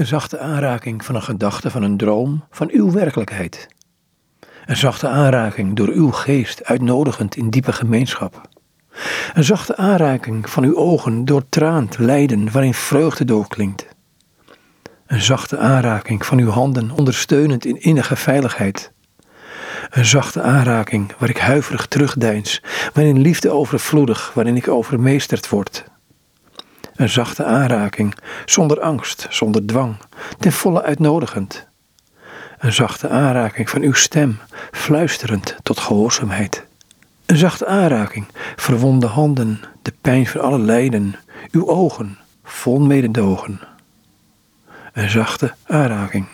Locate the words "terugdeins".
21.86-22.62